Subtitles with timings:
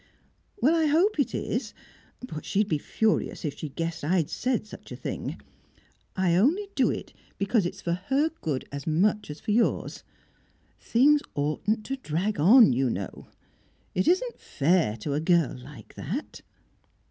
[0.59, 1.75] "Well, I hope it is.
[2.25, 5.39] But she'd be furious if she guessed I'd said such a thing.
[6.15, 10.03] I only do it because it's for her good as much as yours.
[10.79, 13.27] Things oughtn't to drag on, you know;
[13.93, 16.41] it isn't fair to a girl like that."